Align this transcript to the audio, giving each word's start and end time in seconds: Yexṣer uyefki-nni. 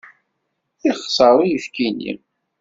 Yexṣer 0.85 1.33
uyefki-nni. 1.43 2.11